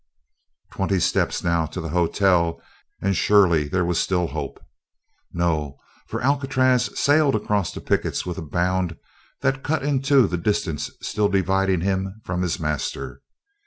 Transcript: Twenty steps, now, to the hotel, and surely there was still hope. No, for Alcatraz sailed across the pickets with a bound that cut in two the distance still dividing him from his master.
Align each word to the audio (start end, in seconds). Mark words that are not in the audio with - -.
Twenty 0.71 0.99
steps, 0.99 1.43
now, 1.43 1.67
to 1.67 1.79
the 1.79 1.89
hotel, 1.89 2.59
and 3.03 3.15
surely 3.15 3.67
there 3.67 3.85
was 3.85 3.99
still 3.99 4.25
hope. 4.25 4.59
No, 5.31 5.77
for 6.07 6.21
Alcatraz 6.23 6.97
sailed 6.99 7.35
across 7.35 7.71
the 7.71 7.81
pickets 7.81 8.25
with 8.25 8.39
a 8.39 8.41
bound 8.41 8.97
that 9.41 9.61
cut 9.63 9.83
in 9.83 10.01
two 10.01 10.25
the 10.25 10.37
distance 10.39 10.89
still 11.03 11.29
dividing 11.29 11.81
him 11.81 12.19
from 12.25 12.41
his 12.41 12.59
master. 12.59 13.21